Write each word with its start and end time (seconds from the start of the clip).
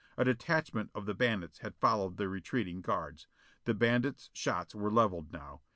A 0.17 0.25
detachment 0.25 0.89
of 0.95 1.05
the 1.05 1.13
bandits 1.13 1.59
had 1.59 1.75
followed 1.75 2.17
the 2.17 2.27
retreating 2.27 2.81
guards. 2.81 3.27
The 3.65 3.75
bandits' 3.75 4.31
shots 4.33 4.73
were 4.73 4.91
levelled 4.91 5.31
now. 5.31 5.61